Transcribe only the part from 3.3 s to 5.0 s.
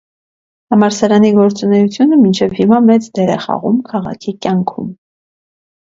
է խաղում քաղաքի կյանքում։